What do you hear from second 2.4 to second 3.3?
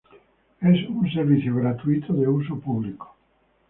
público.